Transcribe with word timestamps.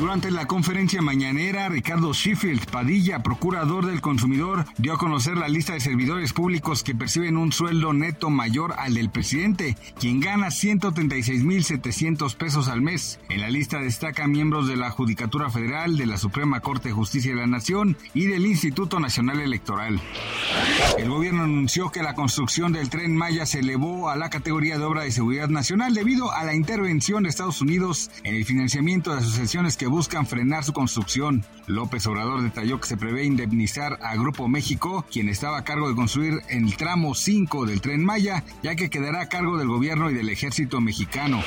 Durante 0.00 0.30
la 0.30 0.46
conferencia 0.46 1.02
mañanera, 1.02 1.68
Ricardo 1.68 2.14
Sheffield 2.14 2.70
Padilla, 2.70 3.22
procurador 3.22 3.84
del 3.84 4.00
consumidor, 4.00 4.64
dio 4.78 4.94
a 4.94 4.98
conocer 4.98 5.36
la 5.36 5.46
lista 5.46 5.74
de 5.74 5.80
servidores 5.80 6.32
públicos 6.32 6.82
que 6.82 6.94
perciben 6.94 7.36
un 7.36 7.52
sueldo 7.52 7.92
neto 7.92 8.30
mayor 8.30 8.72
al 8.78 8.94
del 8.94 9.10
presidente, 9.10 9.76
quien 9.98 10.20
gana 10.20 10.46
136.700 10.46 12.34
pesos 12.34 12.68
al 12.68 12.80
mes. 12.80 13.20
En 13.28 13.42
la 13.42 13.50
lista 13.50 13.78
destacan 13.78 14.30
miembros 14.30 14.66
de 14.68 14.78
la 14.78 14.90
Judicatura 14.90 15.50
Federal, 15.50 15.98
de 15.98 16.06
la 16.06 16.16
Suprema 16.16 16.60
Corte 16.60 16.88
de 16.88 16.94
Justicia 16.94 17.32
de 17.32 17.40
la 17.40 17.46
Nación 17.46 17.98
y 18.14 18.24
del 18.24 18.46
Instituto 18.46 19.00
Nacional 19.00 19.38
Electoral. 19.38 20.00
El 20.96 21.10
gobierno 21.10 21.44
anunció 21.44 21.90
que 21.90 22.02
la 22.02 22.14
construcción 22.14 22.72
del 22.72 22.88
tren 22.88 23.14
Maya 23.14 23.44
se 23.44 23.58
elevó 23.58 24.08
a 24.08 24.16
la 24.16 24.30
categoría 24.30 24.78
de 24.78 24.84
obra 24.84 25.02
de 25.02 25.12
seguridad 25.12 25.50
nacional 25.50 25.92
debido 25.92 26.32
a 26.32 26.42
la 26.44 26.54
intervención 26.54 27.22
de 27.22 27.28
Estados 27.28 27.60
Unidos 27.60 28.10
en 28.24 28.34
el 28.34 28.46
financiamiento 28.46 29.12
de 29.12 29.18
asociaciones 29.18 29.76
que 29.76 29.89
buscan 29.90 30.26
frenar 30.26 30.64
su 30.64 30.72
construcción. 30.72 31.44
López 31.66 32.06
Obrador 32.06 32.42
detalló 32.42 32.80
que 32.80 32.88
se 32.88 32.96
prevé 32.96 33.24
indemnizar 33.24 33.98
a 34.02 34.16
Grupo 34.16 34.48
México, 34.48 35.04
quien 35.10 35.28
estaba 35.28 35.58
a 35.58 35.64
cargo 35.64 35.88
de 35.88 35.94
construir 35.94 36.40
el 36.48 36.76
tramo 36.76 37.14
5 37.14 37.66
del 37.66 37.80
tren 37.80 38.04
Maya, 38.04 38.44
ya 38.62 38.74
que 38.74 38.90
quedará 38.90 39.22
a 39.22 39.28
cargo 39.28 39.58
del 39.58 39.68
gobierno 39.68 40.10
y 40.10 40.14
del 40.14 40.28
ejército 40.28 40.80
mexicano. 40.80 41.42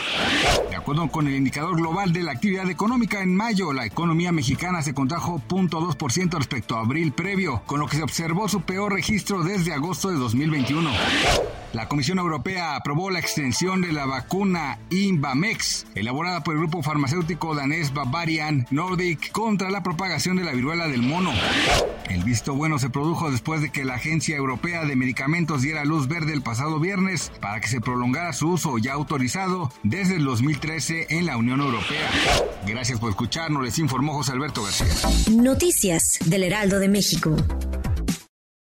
De 0.69 0.75
acuerdo 0.75 1.09
con 1.09 1.27
el 1.27 1.36
indicador 1.36 1.75
global 1.75 2.14
de 2.14 2.23
la 2.23 2.33
actividad 2.33 2.69
económica 2.69 3.21
en 3.21 3.36
mayo, 3.36 3.73
la 3.73 3.86
economía 3.86 4.31
mexicana 4.31 4.81
se 4.81 4.94
contrajo 4.94 5.41
0.2% 5.47 6.38
respecto 6.38 6.75
a 6.75 6.81
abril 6.81 7.11
previo, 7.14 7.64
con 7.66 7.80
lo 7.80 7.88
que 7.88 7.97
se 7.97 8.03
observó 8.03 8.47
su 8.47 8.61
peor 8.61 8.94
registro 8.94 9.44
desde 9.44 9.73
agosto 9.73 10.09
de 10.09 10.17
2021. 10.17 11.62
La 11.73 11.88
Comisión 11.88 12.19
Europea 12.19 12.75
aprobó 12.75 13.09
la 13.09 13.17
extensión 13.17 13.81
de 13.81 13.91
la 13.91 14.05
vacuna 14.05 14.77
Invamex, 14.91 15.88
elaborada 15.95 16.43
por 16.43 16.53
el 16.53 16.59
grupo 16.59 16.83
farmacéutico 16.83 17.55
danés 17.55 17.91
Bavarian 17.95 18.67
Nordic 18.69 19.31
contra 19.31 19.71
la 19.71 19.81
propagación 19.81 20.38
de 20.38 20.43
la 20.43 20.52
viruela 20.52 20.88
del 20.88 21.02
mono. 21.02 21.31
El 22.09 22.23
visto 22.23 22.53
bueno 22.53 22.77
se 22.77 22.91
produjo 22.91 23.31
después 23.31 23.63
de 23.63 23.71
que 23.71 23.85
la 23.85 23.95
Agencia 23.95 24.38
Europea 24.38 24.85
de 24.85 24.95
Medicamentos 24.95 25.63
diera 25.63 25.83
luz 25.83 26.07
verde 26.07 26.33
el 26.33 26.43
pasado 26.43 26.80
viernes 26.80 27.31
para 27.41 27.59
que 27.59 27.67
se 27.67 27.81
prolongara 27.81 28.33
su 28.33 28.49
uso 28.49 28.77
ya 28.77 28.93
autorizado 28.93 29.71
desde 29.81 30.17
el 30.17 30.25
2013 30.25 31.08
en 31.09 31.25
la 31.25 31.37
Unión 31.37 31.59
Europea. 31.59 32.08
Gracias 32.67 32.99
por 32.99 33.09
escucharnos, 33.09 33.63
les 33.63 33.80
informó 33.80 34.13
José 34.13 34.33
Alberto 34.33 34.61
García. 34.61 34.93
Noticias 35.31 36.19
del 36.23 36.43
Heraldo 36.43 36.77
de 36.77 36.87
México. 36.87 37.35